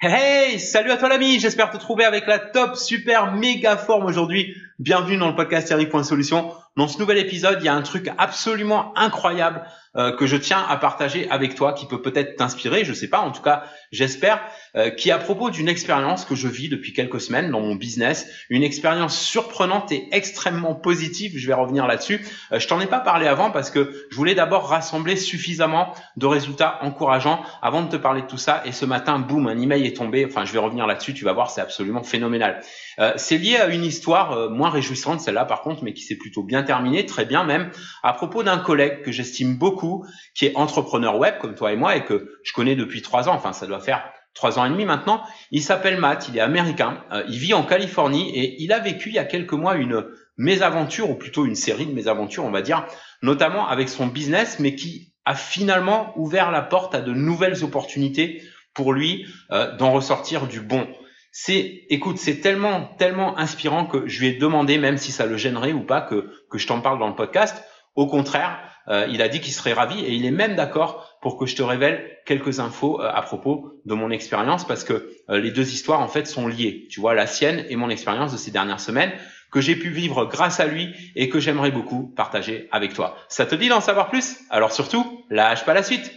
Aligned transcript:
Hey, 0.00 0.60
salut 0.60 0.92
à 0.92 0.96
toi 0.96 1.08
l'ami, 1.08 1.40
j'espère 1.40 1.70
te 1.70 1.76
trouver 1.76 2.04
avec 2.04 2.28
la 2.28 2.38
top, 2.38 2.76
super, 2.76 3.34
méga 3.34 3.76
forme 3.76 4.06
aujourd'hui. 4.06 4.54
Bienvenue 4.80 5.16
dans 5.16 5.26
le 5.26 5.34
podcast 5.34 5.68
Eric.solution. 5.72 6.52
Dans 6.76 6.86
ce 6.86 7.00
nouvel 7.00 7.18
épisode, 7.18 7.58
il 7.60 7.64
y 7.64 7.68
a 7.68 7.74
un 7.74 7.82
truc 7.82 8.08
absolument 8.16 8.96
incroyable 8.96 9.64
euh, 9.96 10.14
que 10.14 10.28
je 10.28 10.36
tiens 10.36 10.64
à 10.68 10.76
partager 10.76 11.28
avec 11.28 11.56
toi, 11.56 11.72
qui 11.72 11.86
peut 11.86 12.00
peut-être 12.00 12.36
t'inspirer, 12.36 12.84
je 12.84 12.92
sais 12.92 13.08
pas, 13.08 13.18
en 13.18 13.32
tout 13.32 13.42
cas, 13.42 13.64
j'espère, 13.90 14.40
euh, 14.76 14.90
qui 14.90 15.08
est 15.08 15.12
à 15.12 15.18
propos 15.18 15.50
d'une 15.50 15.68
expérience 15.68 16.24
que 16.24 16.36
je 16.36 16.46
vis 16.46 16.68
depuis 16.68 16.92
quelques 16.92 17.20
semaines 17.20 17.50
dans 17.50 17.60
mon 17.60 17.74
business, 17.74 18.28
une 18.48 18.62
expérience 18.62 19.18
surprenante 19.18 19.90
et 19.90 20.08
extrêmement 20.12 20.76
positive. 20.76 21.32
Je 21.34 21.46
vais 21.48 21.54
revenir 21.54 21.88
là-dessus. 21.88 22.24
Euh, 22.52 22.60
je 22.60 22.68
t'en 22.68 22.80
ai 22.80 22.86
pas 22.86 23.00
parlé 23.00 23.26
avant 23.26 23.50
parce 23.50 23.70
que 23.70 24.06
je 24.10 24.14
voulais 24.14 24.36
d'abord 24.36 24.68
rassembler 24.68 25.16
suffisamment 25.16 25.94
de 26.16 26.26
résultats 26.26 26.78
encourageants 26.82 27.42
avant 27.60 27.82
de 27.82 27.88
te 27.88 27.96
parler 27.96 28.22
de 28.22 28.28
tout 28.28 28.38
ça. 28.38 28.62
Et 28.66 28.72
ce 28.72 28.84
matin, 28.84 29.18
boum, 29.18 29.48
un 29.48 29.58
email 29.58 29.84
est 29.84 29.96
tombé. 29.96 30.24
Enfin, 30.24 30.44
je 30.44 30.52
vais 30.52 30.60
revenir 30.60 30.86
là-dessus. 30.86 31.14
Tu 31.14 31.24
vas 31.24 31.32
voir, 31.32 31.50
c'est 31.50 31.62
absolument 31.62 32.04
phénoménal. 32.04 32.60
Euh, 33.00 33.14
c'est 33.16 33.38
lié 33.38 33.56
à 33.56 33.66
une 33.66 33.84
histoire 33.84 34.48
réjouissante, 34.70 35.20
celle-là 35.20 35.44
par 35.44 35.62
contre, 35.62 35.84
mais 35.84 35.94
qui 35.94 36.02
s'est 36.02 36.16
plutôt 36.16 36.42
bien 36.42 36.62
terminée, 36.62 37.06
très 37.06 37.24
bien 37.24 37.44
même, 37.44 37.70
à 38.02 38.12
propos 38.12 38.42
d'un 38.42 38.58
collègue 38.58 39.02
que 39.02 39.12
j'estime 39.12 39.56
beaucoup 39.56 40.04
qui 40.34 40.46
est 40.46 40.56
entrepreneur 40.56 41.18
web 41.18 41.34
comme 41.40 41.54
toi 41.54 41.72
et 41.72 41.76
moi 41.76 41.96
et 41.96 42.04
que 42.04 42.30
je 42.42 42.52
connais 42.52 42.76
depuis 42.76 43.02
trois 43.02 43.28
ans. 43.28 43.34
Enfin, 43.34 43.52
ça 43.52 43.66
doit 43.66 43.80
faire 43.80 44.02
trois 44.34 44.58
ans 44.58 44.64
et 44.64 44.70
demi 44.70 44.84
maintenant. 44.84 45.22
Il 45.50 45.62
s'appelle 45.62 45.98
Matt, 45.98 46.28
il 46.28 46.36
est 46.36 46.40
américain, 46.40 47.04
euh, 47.12 47.24
il 47.28 47.38
vit 47.38 47.54
en 47.54 47.64
Californie 47.64 48.30
et 48.30 48.62
il 48.62 48.72
a 48.72 48.78
vécu 48.78 49.08
il 49.10 49.14
y 49.16 49.18
a 49.18 49.24
quelques 49.24 49.52
mois 49.52 49.76
une 49.76 50.04
mésaventure 50.36 51.10
ou 51.10 51.14
plutôt 51.14 51.44
une 51.44 51.56
série 51.56 51.86
de 51.86 51.92
mésaventures, 51.92 52.44
on 52.44 52.50
va 52.50 52.62
dire, 52.62 52.86
notamment 53.22 53.66
avec 53.68 53.88
son 53.88 54.06
business, 54.06 54.58
mais 54.60 54.74
qui 54.74 55.12
a 55.24 55.34
finalement 55.34 56.12
ouvert 56.16 56.50
la 56.50 56.62
porte 56.62 56.94
à 56.94 57.00
de 57.00 57.12
nouvelles 57.12 57.64
opportunités 57.64 58.42
pour 58.72 58.92
lui 58.92 59.26
euh, 59.50 59.76
d'en 59.76 59.92
ressortir 59.92 60.46
du 60.46 60.60
bon. 60.60 60.86
C'est, 61.30 61.84
écoute, 61.90 62.18
c'est 62.18 62.40
tellement, 62.40 62.84
tellement 62.98 63.38
inspirant 63.38 63.86
que 63.86 64.06
je 64.06 64.20
lui 64.20 64.28
ai 64.28 64.32
demandé, 64.34 64.78
même 64.78 64.96
si 64.96 65.12
ça 65.12 65.26
le 65.26 65.36
gênerait 65.36 65.72
ou 65.72 65.84
pas, 65.84 66.00
que, 66.00 66.30
que 66.50 66.58
je 66.58 66.66
t'en 66.66 66.80
parle 66.80 66.98
dans 66.98 67.08
le 67.08 67.14
podcast. 67.14 67.62
Au 67.94 68.06
contraire, 68.06 68.58
euh, 68.88 69.06
il 69.10 69.20
a 69.22 69.28
dit 69.28 69.40
qu'il 69.40 69.52
serait 69.52 69.72
ravi 69.72 70.00
et 70.00 70.12
il 70.12 70.24
est 70.24 70.30
même 70.30 70.56
d'accord 70.56 71.18
pour 71.20 71.36
que 71.36 71.46
je 71.46 71.56
te 71.56 71.62
révèle 71.62 72.16
quelques 72.24 72.60
infos 72.60 73.00
euh, 73.00 73.10
à 73.12 73.22
propos 73.22 73.72
de 73.84 73.94
mon 73.94 74.10
expérience 74.10 74.66
parce 74.66 74.84
que 74.84 75.10
euh, 75.28 75.40
les 75.40 75.50
deux 75.50 75.72
histoires 75.72 76.00
en 76.00 76.08
fait 76.08 76.26
sont 76.26 76.46
liées. 76.46 76.86
Tu 76.90 77.00
vois, 77.00 77.14
la 77.14 77.26
sienne 77.26 77.64
et 77.68 77.76
mon 77.76 77.90
expérience 77.90 78.32
de 78.32 78.38
ces 78.38 78.50
dernières 78.50 78.80
semaines 78.80 79.12
que 79.50 79.60
j'ai 79.60 79.76
pu 79.76 79.90
vivre 79.90 80.26
grâce 80.26 80.60
à 80.60 80.66
lui 80.66 80.94
et 81.16 81.28
que 81.28 81.40
j'aimerais 81.40 81.70
beaucoup 81.70 82.12
partager 82.14 82.68
avec 82.70 82.94
toi. 82.94 83.16
Ça 83.28 83.46
te 83.46 83.54
dit 83.54 83.68
d'en 83.68 83.80
savoir 83.80 84.10
plus? 84.10 84.38
Alors 84.50 84.72
surtout, 84.72 85.24
lâche 85.30 85.64
pas 85.64 85.74
la 85.74 85.82
suite. 85.82 86.12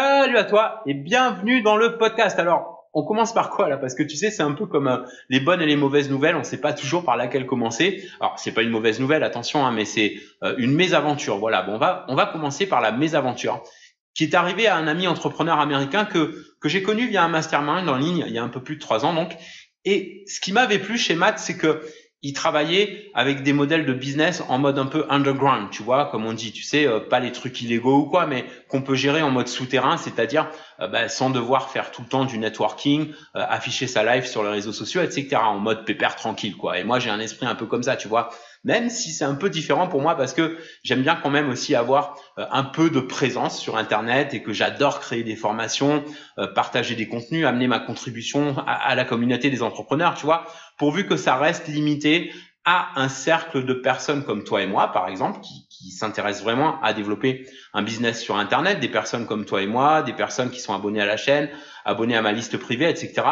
Salut 0.00 0.36
à 0.36 0.44
toi 0.44 0.80
et 0.86 0.94
bienvenue 0.94 1.60
dans 1.60 1.76
le 1.76 1.98
podcast. 1.98 2.38
Alors, 2.38 2.88
on 2.94 3.02
commence 3.02 3.34
par 3.34 3.50
quoi 3.50 3.68
là? 3.68 3.76
Parce 3.76 3.96
que 3.96 4.04
tu 4.04 4.14
sais, 4.14 4.30
c'est 4.30 4.44
un 4.44 4.52
peu 4.52 4.66
comme 4.66 4.86
euh, 4.86 4.98
les 5.28 5.40
bonnes 5.40 5.60
et 5.60 5.66
les 5.66 5.74
mauvaises 5.74 6.08
nouvelles. 6.08 6.36
On 6.36 6.40
ne 6.40 6.44
sait 6.44 6.60
pas 6.60 6.72
toujours 6.72 7.04
par 7.04 7.16
laquelle 7.16 7.46
commencer. 7.46 8.08
Alors, 8.20 8.38
c'est 8.38 8.52
pas 8.52 8.62
une 8.62 8.70
mauvaise 8.70 9.00
nouvelle, 9.00 9.24
attention, 9.24 9.66
hein, 9.66 9.72
mais 9.72 9.84
c'est 9.84 10.14
euh, 10.44 10.54
une 10.56 10.72
mésaventure. 10.72 11.38
Voilà. 11.38 11.62
Bon, 11.62 11.72
on 11.72 11.78
va 11.78 12.04
on 12.06 12.14
va 12.14 12.26
commencer 12.26 12.68
par 12.68 12.80
la 12.80 12.92
mésaventure 12.92 13.64
qui 14.14 14.22
est 14.22 14.36
arrivée 14.36 14.68
à 14.68 14.76
un 14.76 14.86
ami 14.86 15.08
entrepreneur 15.08 15.58
américain 15.58 16.04
que 16.04 16.44
que 16.60 16.68
j'ai 16.68 16.84
connu 16.84 17.08
via 17.08 17.24
un 17.24 17.28
mastermind 17.28 17.88
en 17.88 17.96
ligne 17.96 18.22
il 18.24 18.32
y 18.32 18.38
a 18.38 18.44
un 18.44 18.48
peu 18.48 18.62
plus 18.62 18.76
de 18.76 18.80
trois 18.80 19.04
ans 19.04 19.14
donc. 19.14 19.36
Et 19.84 20.22
ce 20.28 20.38
qui 20.38 20.52
m'avait 20.52 20.78
plu 20.78 20.96
chez 20.96 21.16
Matt, 21.16 21.40
c'est 21.40 21.56
que 21.56 21.82
il 22.22 22.32
travaillait 22.32 23.10
avec 23.14 23.44
des 23.44 23.52
modèles 23.52 23.86
de 23.86 23.92
business 23.92 24.42
en 24.48 24.58
mode 24.58 24.78
un 24.78 24.86
peu 24.86 25.06
underground, 25.08 25.70
tu 25.70 25.84
vois, 25.84 26.06
comme 26.06 26.26
on 26.26 26.32
dit, 26.32 26.50
tu 26.50 26.64
sais, 26.64 26.84
euh, 26.84 26.98
pas 26.98 27.20
les 27.20 27.30
trucs 27.30 27.60
illégaux 27.62 27.98
ou 27.98 28.04
quoi, 28.06 28.26
mais 28.26 28.44
qu'on 28.68 28.82
peut 28.82 28.96
gérer 28.96 29.22
en 29.22 29.30
mode 29.30 29.46
souterrain, 29.46 29.96
c'est-à-dire 29.96 30.50
euh, 30.80 30.88
bah, 30.88 31.08
sans 31.08 31.30
devoir 31.30 31.70
faire 31.70 31.92
tout 31.92 32.02
le 32.02 32.08
temps 32.08 32.24
du 32.24 32.38
networking, 32.38 33.12
euh, 33.36 33.44
afficher 33.48 33.86
sa 33.86 34.02
life 34.02 34.26
sur 34.26 34.42
les 34.42 34.50
réseaux 34.50 34.72
sociaux, 34.72 35.00
etc., 35.02 35.36
en 35.36 35.60
mode 35.60 35.84
pépère 35.84 36.16
tranquille, 36.16 36.56
quoi. 36.56 36.78
Et 36.78 36.84
moi, 36.84 36.98
j'ai 36.98 37.10
un 37.10 37.20
esprit 37.20 37.46
un 37.46 37.54
peu 37.54 37.66
comme 37.66 37.84
ça, 37.84 37.96
tu 37.96 38.08
vois 38.08 38.30
même 38.68 38.90
si 38.90 39.12
c'est 39.12 39.24
un 39.24 39.34
peu 39.34 39.48
différent 39.48 39.88
pour 39.88 40.02
moi 40.02 40.14
parce 40.14 40.34
que 40.34 40.58
j'aime 40.82 41.00
bien 41.00 41.16
quand 41.16 41.30
même 41.30 41.48
aussi 41.48 41.74
avoir 41.74 42.16
euh, 42.36 42.44
un 42.50 42.64
peu 42.64 42.90
de 42.90 43.00
présence 43.00 43.58
sur 43.58 43.78
Internet 43.78 44.34
et 44.34 44.42
que 44.42 44.52
j'adore 44.52 45.00
créer 45.00 45.24
des 45.24 45.36
formations, 45.36 46.04
euh, 46.36 46.46
partager 46.48 46.94
des 46.94 47.08
contenus, 47.08 47.46
amener 47.46 47.66
ma 47.66 47.78
contribution 47.78 48.58
à, 48.66 48.94
la 48.94 49.06
communauté 49.06 49.48
des 49.48 49.62
entrepreneurs, 49.62 50.14
tu 50.16 50.26
vois, 50.26 50.44
pourvu 50.76 51.06
que 51.06 51.16
ça 51.16 51.36
reste 51.36 51.66
limité 51.66 52.30
à 52.66 53.00
un 53.00 53.08
cercle 53.08 53.64
de 53.64 53.72
personnes 53.72 54.22
comme 54.22 54.44
toi 54.44 54.60
et 54.60 54.66
moi, 54.66 54.92
par 54.92 55.08
exemple, 55.08 55.40
qui, 55.40 55.66
qui 55.78 55.90
s'intéressent 55.90 56.42
vraiment 56.42 56.80
à 56.82 56.92
développer 56.92 57.46
un 57.72 57.82
business 57.82 58.20
sur 58.20 58.36
Internet, 58.36 58.80
des 58.80 58.88
personnes 58.88 59.26
comme 59.26 59.44
toi 59.44 59.62
et 59.62 59.66
moi, 59.66 60.02
des 60.02 60.12
personnes 60.12 60.50
qui 60.50 60.60
sont 60.60 60.74
abonnées 60.74 61.00
à 61.00 61.06
la 61.06 61.16
chaîne, 61.16 61.48
abonnées 61.84 62.16
à 62.16 62.22
ma 62.22 62.32
liste 62.32 62.56
privée, 62.56 62.88
etc. 62.88 63.22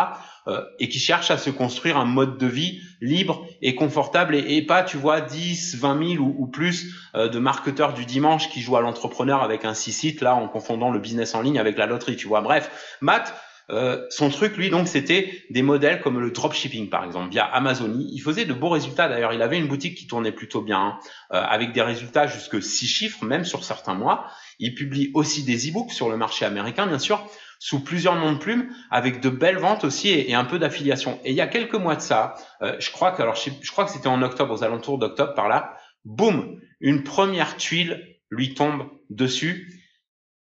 Euh, 0.49 0.63
et 0.79 0.89
qui 0.89 1.01
cherchent 1.01 1.33
à 1.33 1.39
se 1.39 1.51
construire 1.51 1.97
un 1.97 2.05
mode 2.05 2.39
de 2.39 2.47
vie 2.47 2.81
libre 3.01 3.45
et 3.63 3.75
confortable 3.75 4.37
et, 4.37 4.63
pas, 4.63 4.85
tu 4.85 4.97
vois, 4.97 5.21
10, 5.21 5.77
20 5.77 6.15
000 6.15 6.23
ou, 6.23 6.47
plus 6.47 6.95
euh, 7.17 7.29
de 7.29 7.41
marketeurs 7.41 7.95
du 7.95 8.05
dimanche 8.05 8.49
qui 8.49 8.61
jouent 8.61 8.77
à 8.77 8.81
l'entrepreneur 8.81 9.43
avec 9.43 9.65
un 9.65 9.75
six 9.75 9.91
sites 9.91 10.21
là 10.21 10.37
en 10.37 10.47
confondant 10.47 10.91
le 10.91 11.01
business 11.01 11.35
en 11.35 11.43
ligne 11.43 11.59
avec 11.59 11.77
la 11.77 11.87
loterie, 11.87 12.15
tu 12.15 12.29
vois. 12.29 12.43
Bref, 12.43 12.97
Matt, 13.01 13.35
euh, 13.71 14.05
son 14.11 14.31
truc, 14.31 14.57
lui, 14.57 14.71
donc, 14.71 14.89
c'était 14.89 15.43
des 15.51 15.63
modèles 15.63 16.01
comme 16.01 16.21
le 16.21 16.31
dropshipping, 16.31 16.89
par 16.89 17.05
exemple, 17.05 17.31
via 17.31 17.45
Amazonie. 17.45 18.09
Il 18.13 18.21
faisait 18.21 18.45
de 18.45 18.55
beaux 18.55 18.69
résultats. 18.69 19.09
D'ailleurs, 19.09 19.33
il 19.33 19.43
avait 19.43 19.59
une 19.59 19.69
boutique 19.69 19.97
qui 19.97 20.07
tournait 20.07 20.33
plutôt 20.33 20.63
bien, 20.63 20.79
hein, 20.79 20.99
avec 21.31 21.73
des 21.73 21.83
résultats 21.83 22.27
jusque 22.27 22.63
six 22.63 22.87
chiffres, 22.87 23.25
même 23.25 23.45
sur 23.45 23.65
certains 23.65 23.95
mois. 23.95 24.27
Il 24.59 24.75
publie 24.75 25.11
aussi 25.15 25.43
des 25.45 25.69
e-books 25.69 25.93
sur 25.93 26.09
le 26.09 26.17
marché 26.17 26.45
américain, 26.45 26.87
bien 26.87 26.99
sûr 26.99 27.29
sous 27.59 27.83
plusieurs 27.83 28.17
noms 28.17 28.33
de 28.33 28.39
plumes, 28.39 28.75
avec 28.91 29.21
de 29.21 29.31
belles 29.31 29.59
ventes 29.59 29.85
aussi 29.85 30.11
et, 30.11 30.35
un 30.35 30.45
peu 30.45 30.59
d'affiliation. 30.59 31.19
Et 31.25 31.31
il 31.31 31.37
y 31.37 31.41
a 31.41 31.47
quelques 31.47 31.75
mois 31.75 31.97
de 31.97 32.01
ça, 32.01 32.35
euh, 32.63 32.77
je 32.79 32.91
crois 32.91 33.13
que 33.13 33.23
alors 33.23 33.37
je, 33.37 33.71
crois 33.71 33.85
que 33.85 33.91
c'était 33.91 34.09
en 34.09 34.23
octobre, 34.23 34.53
aux 34.53 34.65
alentours 34.65 34.99
d'octobre 34.99 35.35
par 35.35 35.49
là, 35.49 35.77
boum, 36.05 36.61
une 36.81 37.03
première 37.03 37.57
tuile 37.57 38.19
lui 38.31 38.55
tombe 38.55 38.89
dessus. 39.11 39.83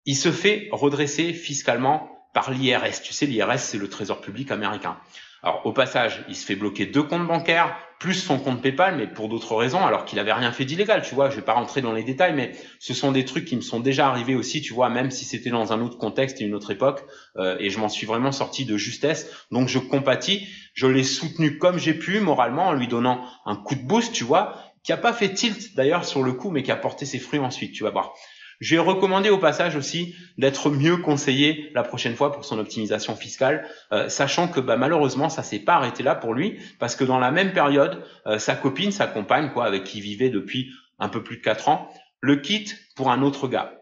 Il 0.07 0.17
se 0.17 0.33
fait 0.33 0.69
redresser 0.73 1.33
fiscalement 1.33 2.11
par 2.35 2.51
l'IRS. 2.51 3.01
Tu 3.03 3.15
sais, 3.15 3.25
l'IRS, 3.25 3.59
c'est 3.59 3.79
le 3.79 3.89
Trésor 3.89 4.21
public 4.21 4.51
américain. 4.51 4.99
Alors, 5.43 5.67
au 5.67 5.73
passage, 5.73 6.25
il 6.29 6.37
se 6.37 6.47
fait 6.47 6.57
bloquer 6.57 6.87
deux 6.87 7.03
comptes 7.03 7.27
bancaires, 7.27 7.77
plus 7.99 8.15
son 8.15 8.39
compte 8.39 8.63
PayPal, 8.63 8.97
mais 8.97 9.07
pour 9.07 9.29
d'autres 9.29 9.55
raisons, 9.55 9.85
alors 9.85 10.07
qu'il 10.07 10.19
avait 10.19 10.33
rien 10.33 10.53
fait 10.53 10.65
d'illégal, 10.65 11.03
tu 11.03 11.15
vois. 11.15 11.29
Je 11.29 11.37
vais 11.37 11.43
pas 11.43 11.53
rentrer 11.53 11.83
dans 11.83 11.93
les 11.93 12.03
détails, 12.03 12.33
mais 12.33 12.53
ce 12.79 12.95
sont 12.95 13.13
des 13.13 13.27
trucs 13.27 13.45
qui 13.45 13.55
me 13.55 13.61
sont 13.61 13.79
déjà 13.79 14.09
arrivés 14.09 14.35
aussi, 14.35 14.63
tu 14.63 14.73
vois, 14.73 14.89
même 14.89 15.11
si 15.11 15.27
c'était 15.27 15.51
dans 15.51 15.73
un 15.75 15.83
autre 15.83 15.99
contexte 15.99 16.41
et 16.41 16.45
une 16.45 16.55
autre 16.55 16.71
époque, 16.71 17.05
euh, 17.37 17.57
et 17.61 17.69
je 17.69 17.79
m'en 17.79 17.91
suis 17.91 18.07
vraiment 18.07 18.33
sorti 18.33 18.65
de 18.65 18.79
justesse. 18.79 19.31
Donc, 19.51 19.69
je 19.69 19.79
compatis, 19.79 20.49
je 20.73 20.87
l'ai 20.87 21.05
soutenu 21.05 21.59
comme 21.59 21.79
j'ai 21.79 21.95
pu, 21.95 22.21
moralement, 22.21 22.69
en 22.69 22.73
lui 22.73 22.89
donnant 22.89 23.23
un 23.45 23.57
coup 23.57 23.75
de 23.75 23.83
boost, 23.83 24.15
tu 24.15 24.25
vois, 24.25 24.57
qui 24.83 24.93
a 24.93 24.97
pas 24.97 25.13
fait 25.13 25.35
tilt 25.35 25.77
d'ailleurs 25.77 26.07
sur 26.07 26.23
le 26.23 26.33
coup, 26.33 26.51
mais 26.51 26.63
qui 26.63 26.73
a 26.73 26.77
porté 26.77 27.05
ses 27.05 27.19
fruits 27.19 27.39
ensuite, 27.39 27.73
tu 27.73 27.85
vas 27.85 27.91
voir. 27.91 28.15
Je 28.61 28.77
vais 28.77 28.81
recommander 28.81 29.31
au 29.31 29.39
passage 29.39 29.77
aussi 29.77 30.15
d'être 30.39 30.71
mieux 30.71 30.97
conseillé 30.97 31.71
la 31.75 31.83
prochaine 31.83 32.15
fois 32.15 32.33
pour 32.33 32.45
son 32.45 32.59
optimisation 32.59 33.17
fiscale, 33.17 33.67
euh, 33.93 34.09
sachant 34.09 34.49
que 34.49 34.61
bah, 34.61 34.77
malheureusement 34.77 35.29
ça 35.29 35.43
s'est 35.43 35.59
pas 35.59 35.75
arrêté 35.75 36.03
là 36.03 36.15
pour 36.15 36.35
lui, 36.35 36.59
parce 36.79 36.97
que 36.97 37.05
dans 37.05 37.19
la 37.19 37.31
même 37.31 37.53
période, 37.53 38.03
euh, 38.27 38.39
sa 38.39 38.55
copine, 38.55 38.93
sa 38.93 39.07
compagne, 39.07 39.51
quoi, 39.53 39.67
avec 39.67 39.85
qui 39.85 39.99
il 39.99 40.03
vivait 40.03 40.31
depuis 40.31 40.71
un 40.99 41.09
peu 41.09 41.23
plus 41.23 41.37
de 41.39 41.43
quatre 41.43 41.69
ans, 41.69 41.91
le 42.21 42.37
quitte 42.37 42.79
pour 42.97 43.11
un 43.11 43.23
autre 43.23 43.49
gars. 43.49 43.81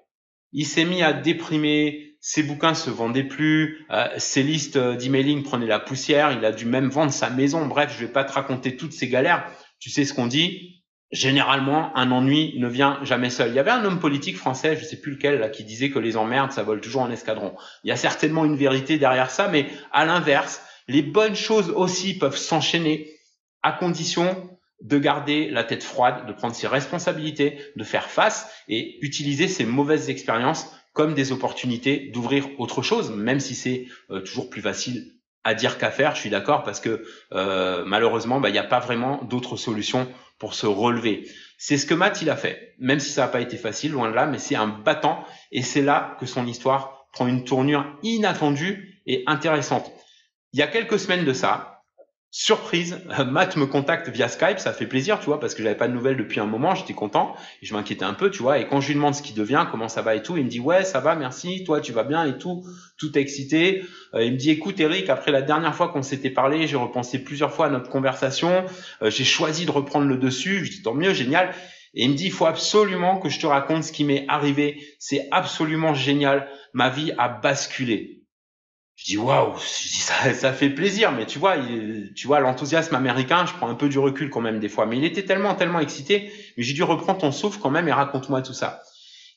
Il 0.53 0.67
s'est 0.67 0.85
mis 0.85 1.03
à 1.03 1.13
déprimer, 1.13 2.17
ses 2.21 2.43
bouquins 2.43 2.75
se 2.75 2.91
vendaient 2.91 3.25
plus, 3.25 3.87
euh, 3.91 4.09
ses 4.19 4.43
listes 4.43 4.79
d'emailing 4.79 5.43
prenaient 5.43 5.67
la 5.67 5.81
poussière, 5.81 6.33
il 6.33 6.45
a 6.45 6.53
dû 6.53 6.67
même 6.67 6.89
vendre 6.89 7.13
sa 7.13 7.31
maison. 7.31 7.67
Bref, 7.67 7.95
je 7.95 8.05
vais 8.05 8.13
pas 8.13 8.25
te 8.25 8.33
raconter 8.33 8.77
toutes 8.77 8.93
ces 8.93 9.09
galères. 9.09 9.47
Tu 9.79 9.91
sais 9.91 10.05
ce 10.05 10.15
qu'on 10.15 10.27
dit, 10.27 10.82
généralement, 11.13 11.97
un 11.97 12.11
ennui 12.11 12.55
ne 12.59 12.67
vient 12.67 12.99
jamais 13.03 13.31
seul. 13.31 13.51
Il 13.51 13.55
y 13.55 13.59
avait 13.59 13.71
un 13.71 13.85
homme 13.85 14.01
politique 14.01 14.37
français, 14.37 14.77
je 14.77 14.85
sais 14.85 15.01
plus 15.01 15.13
lequel, 15.13 15.39
là, 15.39 15.51
qui 15.51 15.63
disait 15.63 15.91
que 15.91 15.99
les 15.99 16.17
emmerdes, 16.17 16.53
ça 16.53 16.63
vole 16.63 16.81
toujours 16.81 17.03
en 17.03 17.11
escadron. 17.11 17.55
Il 17.85 17.89
y 17.89 17.93
a 17.93 17.97
certainement 17.97 18.45
une 18.45 18.57
vérité 18.57 18.99
derrière 18.99 19.31
ça, 19.31 19.49
mais 19.49 19.67
à 19.93 20.07
l'inverse, 20.07 20.63
les 20.89 21.03
bonnes 21.03 21.37
choses 21.37 21.71
aussi 21.71 22.19
peuvent 22.19 22.37
s'enchaîner 22.37 23.11
à 23.63 23.73
condition 23.73 24.49
de 24.81 24.99
garder 24.99 25.49
la 25.49 25.63
tête 25.63 25.85
froide, 25.85 26.27
de 26.27 26.33
prendre 26.33 26.57
ses 26.57 26.67
responsabilités, 26.67 27.59
de 27.77 27.85
faire 27.85 28.11
face 28.11 28.51
et 28.67 28.99
utiliser 29.05 29.47
ces 29.47 29.65
mauvaises 29.65 30.11
expériences 30.11 30.75
comme 30.93 31.15
des 31.15 31.31
opportunités 31.31 32.11
d'ouvrir 32.13 32.49
autre 32.59 32.83
chose, 32.83 33.13
même 33.13 33.39
si 33.39 33.55
c'est 33.55 33.87
euh, 34.11 34.21
toujours 34.21 34.51
plus 34.51 34.61
facile 34.61 35.13
à 35.45 35.55
dire 35.55 35.79
qu'à 35.79 35.91
faire, 35.91 36.15
je 36.15 36.21
suis 36.21 36.31
d'accord, 36.31 36.63
parce 36.63 36.81
que 36.81 37.05
euh, 37.33 37.85
malheureusement, 37.85 38.41
bah, 38.41 38.49
il 38.49 38.53
n'y 38.53 38.59
a 38.59 38.65
pas 38.65 38.79
vraiment 38.79 39.23
d'autres 39.25 39.57
solutions 39.57 40.09
pour 40.43 40.55
se 40.55 40.67
relever. 40.67 41.31
C'est 41.57 41.79
ce 41.79 41.87
que 41.87 41.95
Matt 41.95 42.21
il 42.21 42.29
a 42.29 42.37
fait, 42.37 42.75
même 42.81 42.99
si 42.99 43.11
ça 43.11 43.21
n'a 43.21 43.29
pas 43.29 43.41
été 43.41 43.57
facile, 43.57 43.93
loin 43.93 44.11
de 44.11 44.15
là, 44.17 44.27
mais 44.27 44.41
c'est 44.41 44.57
un 44.57 44.67
battant 44.67 45.25
et 45.53 45.63
c'est 45.63 45.83
là 45.83 46.17
que 46.19 46.27
son 46.27 46.49
histoire 46.49 47.07
prend 47.13 47.29
une 47.29 47.45
tournure 47.45 47.87
inattendue 48.03 49.01
et 49.07 49.23
intéressante. 49.29 49.93
Il 50.53 50.59
y 50.59 50.63
a 50.65 50.67
quelques 50.67 50.99
semaines 50.99 51.25
de 51.25 51.33
ça, 51.33 51.72
Surprise, 52.35 52.99
Matt 53.27 53.59
me 53.59 53.67
contacte 53.67 54.09
via 54.09 54.27
Skype, 54.27 54.59
ça 54.59 54.73
fait 54.73 54.87
plaisir, 54.87 55.21
tu 55.21 55.27
vois, 55.27 55.39
parce 55.39 55.55
que 55.55 55.63
j'avais 55.63 55.75
pas 55.77 55.87
de 55.87 55.93
nouvelles 55.93 56.17
depuis 56.17 56.41
un 56.41 56.47
moment, 56.47 56.75
j'étais 56.75 56.95
content, 56.95 57.37
et 57.61 57.67
je 57.67 57.75
m'inquiétais 57.75 58.07
un 58.07 58.15
peu, 58.15 58.31
tu 58.31 58.43
vois, 58.43 58.59
et 58.59 58.67
quand 58.67 58.81
je 58.81 58.89
lui 58.89 58.95
demande 58.95 59.15
ce 59.15 59.21
qui 59.21 59.35
devient, 59.35 59.67
comment 59.71 59.87
ça 59.87 60.01
va 60.01 60.15
et 60.15 60.23
tout, 60.23 60.39
il 60.39 60.45
me 60.45 60.49
dit 60.49 60.59
ouais, 60.59 60.83
ça 60.83 60.99
va, 60.99 61.15
merci, 61.15 61.63
toi 61.63 61.83
tu 61.83 61.93
vas 61.93 62.05
bien 62.05 62.25
et 62.25 62.39
tout, 62.39 62.65
tout 62.97 63.19
excité. 63.19 63.85
Euh, 64.15 64.25
il 64.25 64.33
me 64.33 64.37
dit 64.39 64.49
écoute 64.49 64.81
Eric, 64.81 65.11
après 65.11 65.31
la 65.31 65.43
dernière 65.43 65.75
fois 65.75 65.89
qu'on 65.89 66.01
s'était 66.01 66.31
parlé, 66.31 66.67
j'ai 66.67 66.77
repensé 66.77 67.23
plusieurs 67.23 67.53
fois 67.53 67.67
à 67.67 67.69
notre 67.69 67.91
conversation, 67.91 68.65
euh, 69.03 69.11
j'ai 69.11 69.25
choisi 69.25 69.67
de 69.67 69.71
reprendre 69.71 70.07
le 70.07 70.17
dessus, 70.17 70.65
je 70.65 70.71
dis 70.71 70.83
tant 70.83 70.95
mieux, 70.95 71.13
génial. 71.13 71.55
Et 71.93 72.05
il 72.05 72.13
me 72.13 72.15
dit 72.15 72.25
il 72.25 72.33
faut 72.33 72.47
absolument 72.47 73.19
que 73.19 73.29
je 73.29 73.41
te 73.41 73.47
raconte 73.47 73.85
ce 73.85 73.93
qui 73.93 74.05
m'est 74.05 74.25
arrivé, 74.29 74.83
c'est 74.99 75.29
absolument 75.33 75.93
génial, 75.93 76.49
ma 76.73 76.89
vie 76.89 77.13
a 77.19 77.29
basculé. 77.29 78.22
Je 79.03 79.07
dis 79.07 79.19
waouh, 79.19 79.59
ça, 79.59 80.53
fait 80.53 80.71
plaisir, 80.71 81.11
mais 81.11 81.27
tu 81.27 81.41
vois, 81.41 81.57
tu 82.15 82.29
vois 82.29 82.39
l'enthousiasme 82.39 82.95
américain, 82.95 83.45
je 83.47 83.53
prends 83.53 83.69
un 83.69 83.75
peu 83.75 83.89
du 83.89 83.99
recul 83.99 84.31
quand 84.31 84.41
même 84.41 84.61
des 84.61 84.69
fois, 84.69 84.87
mais 84.87 84.97
il 84.97 85.05
était 85.05 85.25
tellement 85.25 85.57
tellement 85.57 85.81
excité, 85.81 86.33
mais 86.57 86.63
j'ai 86.63 86.73
dû 86.73 86.85
reprendre 86.85 87.19
ton 87.19 87.33
souffle 87.33 87.59
quand 87.61 87.71
même 87.71 87.89
et 87.89 87.93
raconte-moi 87.93 88.43
tout 88.43 88.53
ça. 88.53 88.81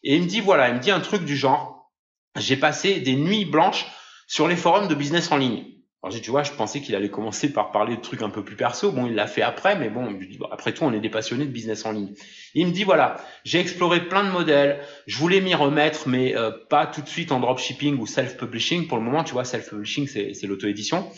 Et 0.04 0.18
il 0.18 0.22
me 0.22 0.28
dit 0.28 0.40
voilà, 0.40 0.70
il 0.70 0.76
me 0.76 0.80
dit 0.80 0.92
un 0.92 1.00
truc 1.00 1.26
du 1.26 1.36
genre, 1.36 1.92
j'ai 2.38 2.58
passé 2.58 3.00
des 3.00 3.16
nuits 3.16 3.46
blanches 3.46 3.88
sur 4.28 4.48
les 4.48 4.56
forums 4.56 4.88
de 4.88 4.94
business 4.94 5.32
en 5.32 5.38
ligne. 5.38 5.66
Alors, 6.06 6.22
tu 6.22 6.30
vois, 6.30 6.44
je 6.44 6.52
pensais 6.52 6.82
qu'il 6.82 6.94
allait 6.94 7.10
commencer 7.10 7.52
par 7.52 7.72
parler 7.72 7.96
de 7.96 8.02
trucs 8.02 8.22
un 8.22 8.30
peu 8.30 8.44
plus 8.44 8.56
perso. 8.56 8.92
Bon, 8.92 9.08
il 9.08 9.16
l'a 9.16 9.26
fait 9.26 9.42
après, 9.42 9.76
mais 9.76 9.90
bon, 9.90 10.16
après 10.52 10.72
tout, 10.72 10.84
on 10.84 10.94
est 10.94 11.00
des 11.00 11.10
passionnés 11.10 11.46
de 11.46 11.50
business 11.50 11.84
en 11.84 11.94
ligne. 11.94 12.14
Il 12.54 12.68
me 12.68 12.72
dit, 12.72 12.84
voilà, 12.84 13.16
j'ai 13.44 13.60
exploré 13.60 14.08
plein 14.08 14.24
de 14.24 14.30
modèles, 14.30 14.82
je 15.08 15.18
voulais 15.18 15.42
m'y 15.42 15.56
remettre, 15.56 16.08
mais 16.08 16.38
euh, 16.38 16.52
pas 16.70 16.86
tout 16.86 17.02
de 17.02 17.08
suite 17.08 17.32
en 17.32 17.40
dropshipping 17.40 17.98
ou 17.98 18.06
self-publishing. 18.06 18.88
Pour 18.88 19.00
le 19.00 19.04
moment, 19.04 19.24
tu 19.24 19.34
vois, 19.34 19.46
self-publishing, 19.46 20.08
c'est 20.08 20.46
l'auto-édition. 20.46 21.10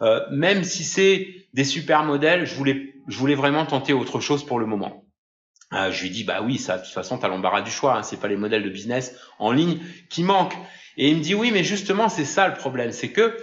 Euh, 0.00 0.18
même 0.32 0.64
si 0.64 0.82
c'est 0.82 1.28
des 1.54 1.64
super 1.64 2.02
modèles, 2.02 2.44
je 2.44 2.56
voulais, 2.56 2.94
je 3.06 3.16
voulais 3.16 3.36
vraiment 3.36 3.64
tenter 3.64 3.92
autre 3.92 4.18
chose 4.18 4.44
pour 4.44 4.58
le 4.58 4.66
moment. 4.66 5.04
Euh, 5.72 5.92
je 5.92 6.02
lui 6.02 6.10
dis, 6.10 6.24
bah 6.24 6.42
oui, 6.42 6.58
ça, 6.58 6.78
de 6.78 6.82
toute 6.82 6.92
façon, 6.92 7.16
tu 7.16 7.24
as 7.24 7.28
l'embarras 7.28 7.62
du 7.62 7.70
choix. 7.70 7.96
Hein, 7.96 8.02
c'est 8.02 8.18
pas 8.18 8.26
les 8.26 8.36
modèles 8.36 8.64
de 8.64 8.70
business 8.70 9.16
en 9.38 9.52
ligne 9.52 9.78
qui 10.10 10.24
manquent. 10.24 10.58
Et 10.96 11.10
il 11.10 11.18
me 11.18 11.22
dit, 11.22 11.36
oui, 11.36 11.52
mais 11.52 11.62
justement, 11.62 12.08
c'est 12.08 12.24
ça 12.24 12.48
le 12.48 12.54
problème. 12.54 12.90
C'est 12.90 13.12
que 13.12 13.36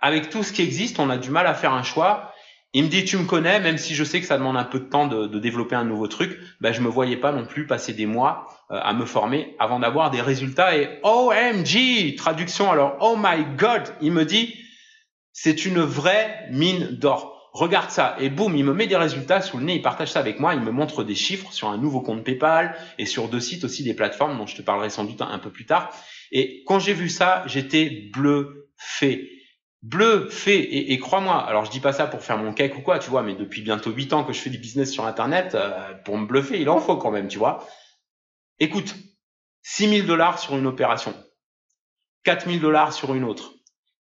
avec 0.00 0.30
tout 0.30 0.42
ce 0.42 0.52
qui 0.52 0.62
existe, 0.62 0.98
on 0.98 1.10
a 1.10 1.18
du 1.18 1.30
mal 1.30 1.46
à 1.46 1.54
faire 1.54 1.72
un 1.72 1.82
choix. 1.82 2.32
Il 2.74 2.84
me 2.84 2.88
dit, 2.88 3.04
tu 3.04 3.16
me 3.16 3.24
connais, 3.24 3.60
même 3.60 3.78
si 3.78 3.94
je 3.94 4.04
sais 4.04 4.20
que 4.20 4.26
ça 4.26 4.36
demande 4.36 4.56
un 4.56 4.64
peu 4.64 4.78
de 4.78 4.84
temps 4.84 5.06
de, 5.06 5.26
de 5.26 5.38
développer 5.38 5.74
un 5.74 5.84
nouveau 5.84 6.06
truc, 6.06 6.38
ben, 6.60 6.72
je 6.72 6.82
me 6.82 6.88
voyais 6.88 7.16
pas 7.16 7.32
non 7.32 7.46
plus 7.46 7.66
passer 7.66 7.94
des 7.94 8.04
mois 8.04 8.46
euh, 8.70 8.78
à 8.82 8.92
me 8.92 9.06
former 9.06 9.56
avant 9.58 9.78
d'avoir 9.78 10.10
des 10.10 10.20
résultats. 10.20 10.76
Et 10.76 11.00
OMG, 11.02 12.14
traduction 12.16 12.70
alors, 12.70 12.98
oh 13.00 13.16
my 13.18 13.56
God, 13.56 13.84
il 14.02 14.12
me 14.12 14.26
dit, 14.26 14.54
c'est 15.32 15.64
une 15.64 15.80
vraie 15.80 16.46
mine 16.50 16.88
d'or. 16.90 17.50
Regarde 17.54 17.90
ça. 17.90 18.16
Et 18.20 18.28
boum, 18.28 18.54
il 18.54 18.64
me 18.64 18.74
met 18.74 18.86
des 18.86 18.96
résultats 18.96 19.40
sous 19.40 19.56
le 19.56 19.64
nez, 19.64 19.76
il 19.76 19.82
partage 19.82 20.12
ça 20.12 20.20
avec 20.20 20.38
moi, 20.38 20.54
il 20.54 20.60
me 20.60 20.70
montre 20.70 21.04
des 21.04 21.14
chiffres 21.14 21.52
sur 21.52 21.68
un 21.68 21.78
nouveau 21.78 22.02
compte 22.02 22.22
PayPal 22.22 22.76
et 22.98 23.06
sur 23.06 23.28
deux 23.28 23.40
sites 23.40 23.64
aussi 23.64 23.82
des 23.82 23.94
plateformes 23.94 24.36
dont 24.36 24.46
je 24.46 24.56
te 24.56 24.62
parlerai 24.62 24.90
sans 24.90 25.04
doute 25.04 25.22
un 25.22 25.38
peu 25.38 25.50
plus 25.50 25.64
tard. 25.64 25.90
Et 26.32 26.62
quand 26.66 26.78
j'ai 26.78 26.92
vu 26.92 27.08
ça, 27.08 27.44
j'étais 27.46 28.10
bluffé 28.12 29.37
bleu 29.82 30.28
fait 30.28 30.60
et, 30.60 30.98
crois-moi. 30.98 31.44
Alors 31.44 31.64
je 31.64 31.70
dis 31.70 31.80
pas 31.80 31.92
ça 31.92 32.06
pour 32.06 32.22
faire 32.22 32.38
mon 32.38 32.52
cake 32.52 32.76
ou 32.76 32.80
quoi 32.80 32.98
tu 32.98 33.10
vois 33.10 33.22
mais 33.22 33.34
depuis 33.34 33.62
bientôt 33.62 33.90
8 33.90 34.12
ans 34.12 34.24
que 34.24 34.32
je 34.32 34.40
fais 34.40 34.50
du 34.50 34.58
business 34.58 34.92
sur 34.92 35.06
internet 35.06 35.54
euh, 35.54 35.94
pour 36.04 36.18
me 36.18 36.26
bluffer 36.26 36.60
il 36.60 36.68
en 36.68 36.80
faut 36.80 36.96
quand 36.96 37.10
même 37.10 37.28
tu 37.28 37.38
vois. 37.38 37.66
Écoute 38.58 38.94
6000 39.62 40.06
dollars 40.06 40.38
sur 40.38 40.56
une 40.56 40.66
opération. 40.66 41.14
4000 42.24 42.60
dollars 42.60 42.92
sur 42.92 43.14
une 43.14 43.24
autre. 43.24 43.54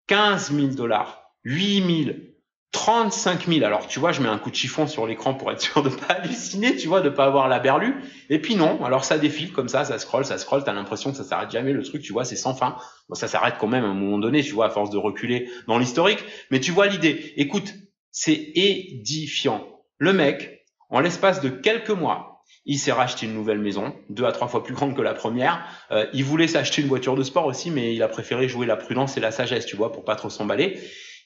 15 0.08 0.54
000 0.54 0.68
dollars. 0.70 1.32
8000 1.44 2.35
35 2.76 3.48
000. 3.48 3.66
Alors, 3.66 3.88
tu 3.88 4.00
vois, 4.00 4.12
je 4.12 4.22
mets 4.22 4.28
un 4.28 4.38
coup 4.38 4.52
de 4.52 4.56
chiffon 4.56 4.86
sur 4.86 5.08
l'écran 5.08 5.34
pour 5.34 5.50
être 5.50 5.62
sûr 5.62 5.82
de 5.82 5.88
pas 5.88 6.06
halluciner, 6.10 6.76
tu 6.76 6.90
vois, 6.90 7.00
de 7.00 7.08
pas 7.08 7.24
avoir 7.24 7.48
la 7.48 7.60
berlue. 7.60 7.96
Et 8.30 8.38
puis 8.38 8.58
non, 8.58 8.84
alors 8.84 9.06
ça 9.06 9.18
défile 9.18 9.54
comme 9.54 9.70
ça, 9.70 9.86
ça 9.86 9.98
scrolle, 9.98 10.26
ça 10.26 10.38
scrolle, 10.38 10.66
t'as 10.66 10.74
l'impression 10.74 11.12
que 11.12 11.18
ça 11.18 11.24
s'arrête 11.24 11.50
jamais, 11.50 11.72
le 11.72 11.84
truc, 11.84 12.02
tu 12.02 12.12
vois, 12.12 12.26
c'est 12.26 12.36
sans 12.36 12.54
fin. 12.54 12.76
Bon, 13.08 13.16
ça 13.16 13.30
s'arrête 13.30 13.56
quand 13.62 13.70
même 13.70 13.86
à 13.86 13.88
un 13.88 13.94
moment 13.94 14.18
donné, 14.18 14.44
tu 14.44 14.52
vois, 14.52 14.66
à 14.66 14.70
force 14.70 14.90
de 14.90 14.98
reculer 14.98 15.50
dans 15.68 15.78
l'historique. 15.78 16.22
Mais 16.52 16.60
tu 16.60 16.72
vois 16.72 16.88
l'idée. 16.88 17.34
Écoute, 17.38 17.74
c'est 18.12 18.52
édifiant. 18.56 19.66
Le 19.98 20.12
mec, 20.12 20.66
en 20.90 21.00
l'espace 21.00 21.40
de 21.40 21.48
quelques 21.48 21.92
mois, 21.92 22.44
il 22.66 22.78
s'est 22.78 22.92
racheté 22.92 23.26
une 23.26 23.34
nouvelle 23.34 23.60
maison, 23.60 23.96
deux 24.10 24.26
à 24.26 24.34
trois 24.34 24.50
fois 24.50 24.64
plus 24.64 24.74
grande 24.74 24.98
que 24.98 25.02
la 25.02 25.14
première. 25.14 25.66
Euh, 25.92 26.08
il 26.14 26.26
voulait 26.26 26.50
s'acheter 26.50 26.82
une 26.82 26.90
voiture 26.90 27.16
de 27.16 27.24
sport 27.24 27.46
aussi, 27.46 27.72
mais 27.72 27.96
il 27.96 28.04
a 28.04 28.10
préféré 28.10 28.50
jouer 28.50 28.66
la 28.66 28.76
prudence 28.76 29.16
et 29.16 29.22
la 29.22 29.32
sagesse, 29.32 29.66
tu 29.66 29.78
vois, 29.78 29.94
pour 29.94 30.04
pas 30.04 30.16
trop 30.16 30.30
s'emballer. 30.30 30.78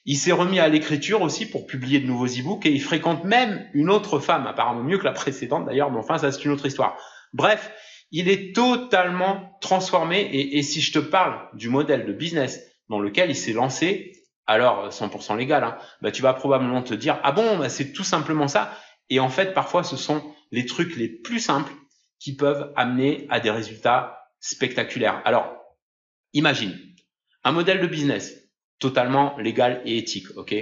Il 0.06 0.16
s'est 0.16 0.32
remis 0.32 0.58
à 0.58 0.68
l'écriture 0.68 1.20
aussi 1.20 1.46
pour 1.46 1.66
publier 1.66 2.00
de 2.00 2.06
nouveaux 2.06 2.26
e-books 2.26 2.64
et 2.64 2.70
il 2.70 2.80
fréquente 2.80 3.24
même 3.24 3.68
une 3.74 3.90
autre 3.90 4.18
femme, 4.18 4.46
apparemment 4.46 4.82
mieux 4.82 4.98
que 4.98 5.04
la 5.04 5.12
précédente 5.12 5.66
d'ailleurs, 5.66 5.90
mais 5.90 5.98
enfin 5.98 6.16
ça 6.16 6.32
c'est 6.32 6.44
une 6.44 6.52
autre 6.52 6.66
histoire. 6.66 6.96
Bref, 7.32 7.70
il 8.10 8.28
est 8.28 8.54
totalement 8.54 9.58
transformé 9.60 10.28
et, 10.32 10.62
si 10.62 10.80
je 10.80 10.92
te 10.92 10.98
parle 10.98 11.48
du 11.54 11.68
modèle 11.68 12.06
de 12.06 12.12
business 12.12 12.60
dans 12.88 12.98
lequel 12.98 13.30
il 13.30 13.36
s'est 13.36 13.52
lancé, 13.52 14.12
alors 14.46 14.88
100% 14.88 15.36
légal, 15.36 15.62
hein, 15.62 15.78
bah, 16.00 16.10
tu 16.10 16.22
vas 16.22 16.32
probablement 16.32 16.82
te 16.82 16.94
dire 16.94 17.20
ah 17.22 17.32
bon 17.32 17.58
bah, 17.58 17.68
c'est 17.68 17.92
tout 17.92 18.02
simplement 18.02 18.48
ça. 18.48 18.76
Et 19.10 19.20
en 19.20 19.28
fait 19.28 19.52
parfois 19.52 19.84
ce 19.84 19.96
sont 19.96 20.22
les 20.50 20.64
trucs 20.64 20.96
les 20.96 21.08
plus 21.08 21.40
simples 21.40 21.72
qui 22.18 22.34
peuvent 22.34 22.72
amener 22.74 23.26
à 23.28 23.38
des 23.38 23.50
résultats 23.50 24.18
spectaculaires. 24.40 25.20
Alors 25.26 25.52
imagine 26.32 26.76
un 27.44 27.52
modèle 27.52 27.80
de 27.80 27.86
business 27.86 28.39
totalement 28.80 29.36
légal 29.38 29.80
et 29.84 29.98
éthique, 29.98 30.26
ok? 30.36 30.54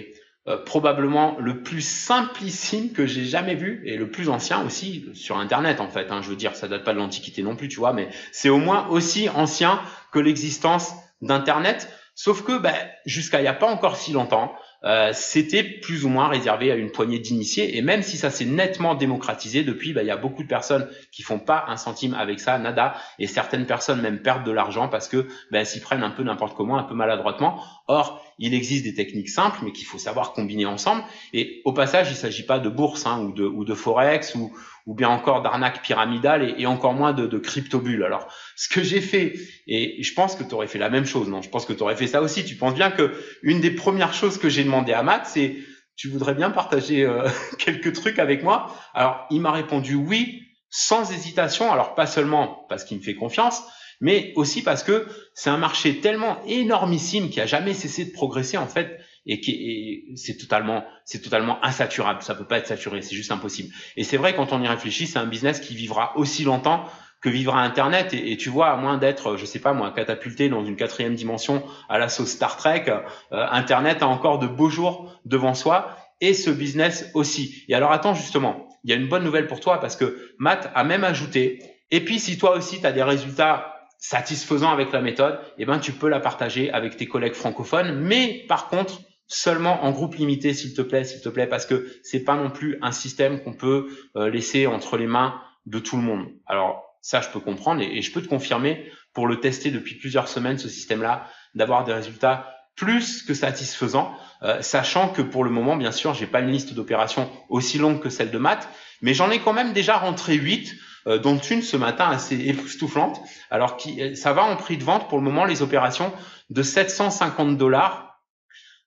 Euh, 0.49 0.57
probablement 0.57 1.37
le 1.39 1.63
plus 1.63 1.87
simplissime 1.87 2.93
que 2.93 3.07
j'ai 3.07 3.25
jamais 3.25 3.55
vu 3.55 3.83
et 3.85 3.97
le 3.97 4.11
plus 4.11 4.29
ancien 4.31 4.65
aussi 4.65 5.05
sur 5.13 5.37
internet 5.37 5.79
en 5.81 5.89
fait 5.89 6.11
hein, 6.11 6.23
je 6.23 6.31
veux 6.31 6.37
dire 6.37 6.55
ça 6.55 6.69
date 6.69 6.85
pas 6.85 6.95
de 6.95 6.99
l'antiquité 6.99 7.43
non 7.43 7.55
plus 7.55 7.69
tu 7.69 7.77
vois 7.77 7.93
mais 7.93 8.09
c'est 8.33 8.49
au 8.49 8.57
moins 8.57 8.87
aussi 8.89 9.29
ancien 9.29 9.79
que 10.11 10.19
l'existence 10.19 10.95
d'internet 11.21 11.93
sauf 12.15 12.45
que 12.45 12.57
ben, 12.57 12.73
jusqu'à 13.05 13.43
il 13.43 13.45
y 13.45 13.49
a 13.49 13.53
pas 13.53 13.71
encore 13.71 13.97
si 13.97 14.13
longtemps 14.13 14.55
euh, 14.85 15.11
c'était 15.13 15.65
plus 15.65 16.05
ou 16.05 16.09
moins 16.09 16.29
réservé 16.29 16.71
à 16.71 16.77
une 16.77 16.93
poignée 16.93 17.19
d'initiés. 17.19 17.77
Et 17.77 17.83
même 17.83 18.03
si 18.03 18.17
ça 18.17 18.31
s'est 18.31 18.45
nettement 18.45 18.95
démocratisé 18.95 19.65
depuis, 19.65 19.93
bah, 19.93 20.03
il 20.03 20.07
y 20.07 20.13
a 20.13 20.17
beaucoup 20.17 20.43
de 20.43 20.49
personnes 20.49 20.89
qui 21.11 21.23
font 21.23 21.41
pas 21.41 21.65
un 21.69 21.77
centime 21.77 22.15
avec 22.15 22.39
ça, 22.39 22.59
nada. 22.59 22.95
Et 23.19 23.27
certaines 23.27 23.67
personnes 23.67 24.01
même 24.01 24.23
perdent 24.23 24.45
de 24.45 24.53
l'argent 24.53 24.89
parce 24.89 25.09
que 25.09 25.27
bah, 25.51 25.65
s'y 25.65 25.81
prennent 25.81 26.05
un 26.05 26.11
peu 26.11 26.23
n'importe 26.23 26.57
comment, 26.57 26.79
un 26.79 26.85
peu 26.85 26.95
maladroitement. 26.95 27.61
Or, 27.89 28.23
il 28.39 28.55
existe 28.55 28.85
des 28.85 28.95
techniques 28.95 29.31
simples, 29.31 29.61
mais 29.63 29.73
qu'il 29.73 29.87
faut 29.87 29.99
savoir 29.99 30.33
combiner 30.33 30.67
ensemble. 30.67 31.03
Et 31.33 31.63
au 31.65 31.73
passage, 31.73 32.11
il 32.11 32.17
s'agit 32.17 32.45
pas 32.45 32.59
de 32.59 32.69
bourse 32.69 33.07
hein, 33.07 33.21
ou, 33.21 33.33
de, 33.33 33.45
ou 33.45 33.65
de 33.65 33.75
forex 33.75 34.35
ou, 34.35 34.53
ou 34.87 34.95
bien 34.95 35.09
encore 35.09 35.43
d'arnaque 35.43 35.83
pyramidale 35.83 36.55
et, 36.59 36.67
encore 36.67 36.93
moins 36.93 37.13
de, 37.13 37.27
de 37.27 37.39
crypto-bulles. 37.39 38.05
Alors, 38.05 38.29
ce 38.57 38.69
que 38.69 38.83
j'ai 38.83 39.01
fait, 39.01 39.35
et 39.67 40.03
je 40.03 40.15
pense 40.15 40.37
que 40.37 40.45
tu 40.45 40.55
aurais 40.55 40.67
fait 40.67 40.79
la 40.79 40.91
même 40.91 41.07
chose, 41.07 41.29
non 41.29 41.43
Je 41.43 41.49
pense 41.49 41.67
que 41.67 41.73
tu 41.73 41.83
aurais 41.83 41.97
fait 41.97 42.07
ça 42.07 42.23
aussi. 42.23 42.45
Tu 42.45 42.57
penses 42.57 42.75
bien 42.75 42.91
que 42.91 43.13
une 43.43 43.61
des 43.61 43.71
premières 43.71 44.15
choses 44.15 44.39
que 44.39 44.49
j'ai 44.49 44.65
demandé 44.65 44.93
à 44.93 45.03
Matt, 45.03 45.27
c'est 45.27 45.57
tu 45.97 46.09
voudrais 46.09 46.35
bien 46.35 46.51
partager 46.51 47.05
euh, 47.05 47.29
quelques 47.59 47.93
trucs 47.95 48.19
avec 48.19 48.43
moi? 48.43 48.75
Alors, 48.95 49.27
il 49.31 49.41
m'a 49.41 49.51
répondu 49.51 49.95
oui, 49.95 50.43
sans 50.71 51.11
hésitation. 51.11 51.73
Alors, 51.73 51.95
pas 51.95 52.07
seulement 52.07 52.67
parce 52.69 52.85
qu'il 52.85 52.99
me 52.99 53.03
fait 53.03 53.15
confiance, 53.15 53.65
mais 54.01 54.33
aussi 54.37 54.63
parce 54.63 54.83
que 54.83 55.07
c'est 55.35 55.51
un 55.51 55.57
marché 55.57 56.01
tellement 56.01 56.39
énormissime 56.47 57.31
qui 57.31 57.41
a 57.41 57.47
jamais 57.47 57.75
cessé 57.75 58.05
de 58.05 58.13
progresser 58.13 58.57
en 58.57 58.67
fait 58.67 58.99
et 59.27 59.41
qui 59.41 60.05
c'est 60.17 60.37
totalement 60.37 60.85
c'est 61.05 61.21
totalement 61.21 61.63
insaturable. 61.65 62.23
Ça 62.23 62.35
peut 62.35 62.47
pas 62.47 62.59
être 62.59 62.67
saturé, 62.67 63.03
c'est 63.03 63.17
juste 63.17 63.33
impossible. 63.33 63.75
Et 63.97 64.05
c'est 64.05 64.17
vrai 64.17 64.35
quand 64.35 64.53
on 64.53 64.63
y 64.63 64.69
réfléchit, 64.69 65.07
c'est 65.07 65.19
un 65.19 65.27
business 65.27 65.61
qui 65.61 65.75
vivra 65.75 66.17
aussi 66.17 66.45
longtemps 66.45 66.87
que 67.21 67.29
vivra 67.29 67.63
Internet. 67.63 68.15
Et, 68.15 68.37
tu 68.37 68.49
vois, 68.49 68.69
à 68.69 68.77
moins 68.77 68.97
d'être, 68.97 69.37
je 69.37 69.45
sais 69.45 69.59
pas 69.59 69.73
moi, 69.73 69.93
catapulté 69.95 70.49
dans 70.49 70.65
une 70.65 70.77
quatrième 70.77 71.15
dimension 71.15 71.65
à 71.89 71.99
la 71.99 72.09
sauce 72.09 72.31
Star 72.31 72.57
Trek, 72.57 72.85
euh, 72.89 73.47
Internet 73.51 74.03
a 74.03 74.07
encore 74.07 74.39
de 74.39 74.47
beaux 74.47 74.71
jours 74.71 75.21
devant 75.25 75.55
soi 75.55 75.97
et 76.21 76.35
ce 76.35 76.51
business 76.51 77.11
aussi. 77.15 77.65
Et 77.69 77.75
alors 77.75 77.93
attends 77.93 78.15
justement, 78.15 78.69
il 78.85 78.91
y 78.91 78.93
a 78.93 78.97
une 78.97 79.09
bonne 79.09 79.25
nouvelle 79.25 79.47
pour 79.47 79.61
toi 79.61 79.81
parce 79.81 79.97
que 79.97 80.33
Matt 80.39 80.71
a 80.75 80.85
même 80.85 81.05
ajouté. 81.05 81.63
Et 81.91 82.05
puis 82.05 82.19
si 82.19 82.39
toi 82.39 82.57
aussi 82.57 82.81
tu 82.81 82.87
as 82.87 82.93
des 82.93 83.03
résultats 83.03 83.78
satisfaisants 83.99 84.71
avec 84.71 84.93
la 84.93 85.01
méthode, 85.01 85.39
eh 85.59 85.67
ben 85.67 85.79
tu 85.79 85.93
peux 85.93 86.09
la 86.09 86.21
partager 86.21 86.71
avec 86.71 86.97
tes 86.97 87.07
collègues 87.07 87.35
francophones. 87.35 88.01
Mais 88.01 88.45
par 88.49 88.69
contre, 88.69 89.01
seulement 89.27 89.85
en 89.85 89.91
groupe 89.91 90.15
limité, 90.15 90.55
s'il 90.55 90.73
te 90.75 90.83
plaît, 90.83 91.05
s'il 91.05 91.21
te 91.21 91.29
plaît, 91.29 91.47
parce 91.47 91.67
que 91.67 91.87
c'est 92.03 92.25
pas 92.25 92.37
non 92.37 92.51
plus 92.51 92.79
un 92.81 92.93
système 92.93 93.43
qu'on 93.43 93.53
peut 93.53 93.89
euh, 94.17 94.31
laisser 94.31 94.67
entre 94.67 94.97
les 94.97 95.07
mains 95.07 95.41
de 95.67 95.79
tout 95.79 95.97
le 95.97 96.03
monde. 96.03 96.27
Alors 96.47 96.85
ça, 97.03 97.21
je 97.21 97.29
peux 97.29 97.41
comprendre 97.41 97.83
et, 97.83 98.01
je 98.01 98.13
peux 98.13 98.23
te 98.23 98.29
confirmer 98.29 98.91
pour 99.13 99.27
le 99.27 99.41
tester 99.41 99.71
depuis 99.71 99.97
plusieurs 99.97 100.29
semaines 100.29 100.59
ce 100.59 100.69
système-là, 100.69 101.27
d'avoir 101.55 101.85
des 101.85 101.93
résultats 101.93 102.55
plus 102.77 103.23
que 103.23 103.35
satisfaisants, 103.35 104.15
euh, 104.43 104.63
sachant 104.63 105.09
que 105.09 105.21
pour 105.21 105.43
le 105.43 105.51
moment, 105.51 105.77
bien 105.77 105.91
sûr, 105.91 106.15
j'ai 106.15 106.29
pas 106.29 106.41
une 106.41 106.51
liste 106.51 106.75
d'opérations 106.75 107.29
aussi 107.49 107.79
longue 107.79 108.01
que 108.01 108.09
celle 108.09 108.31
de 108.31 108.39
maths, 108.39 108.69
mais 109.03 109.15
j'en 109.15 109.31
ai 109.31 109.41
quand 109.41 109.53
même 109.53 109.73
déjà 109.73 109.97
rentré 109.99 110.35
8, 110.35 110.75
euh, 111.09 111.19
dont 111.19 111.39
une 111.39 111.63
ce 111.63 111.77
matin 111.77 112.09
assez 112.09 112.37
époustouflante. 112.49 113.21
Alors 113.51 113.77
qui, 113.77 114.17
ça 114.17 114.33
va 114.33 114.45
en 114.45 114.57
prix 114.57 114.77
de 114.77 114.85
vente 114.85 115.09
pour 115.09 115.19
le 115.19 115.25
moment 115.25 115.45
les 115.45 115.63
opérations 115.63 116.13
de 116.51 116.63
750 116.63 117.57
dollars 117.57 118.21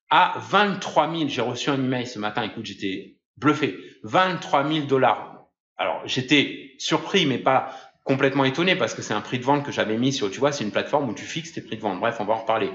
à 0.10 0.36
23 0.50 1.12
000. 1.16 1.28
J'ai 1.30 1.42
reçu 1.42 1.70
un 1.70 1.84
email 1.84 2.06
ce 2.06 2.20
matin. 2.20 2.44
Écoute, 2.44 2.66
j'étais 2.66 3.18
bluffé. 3.38 3.76
23 4.04 4.68
000 4.68 4.86
dollars. 4.86 5.48
Alors, 5.78 6.02
j'étais 6.06 6.74
surpris, 6.78 7.26
mais 7.26 7.38
pas 7.38 7.76
complètement 8.04 8.46
étonné 8.46 8.76
parce 8.76 8.94
que 8.94 9.02
c'est 9.02 9.14
un 9.14 9.22
prix 9.22 9.40
de 9.40 9.44
vente 9.44 9.64
que 9.66 9.72
j'avais 9.72 9.98
mis 9.98 10.12
sur, 10.12 10.30
tu 10.32 10.40
vois, 10.40 10.52
c'est 10.52 10.64
une 10.64 10.72
plateforme 10.72 11.10
où 11.10 11.14
tu 11.14 11.26
fixes 11.26 11.54
tes 11.54 11.62
prix 11.62 11.78
de 11.78 11.82
vente. 11.82 12.00
Bref, 12.00 12.18
on 12.20 12.26
va 12.26 12.34
en 12.34 12.40
reparler. 12.42 12.72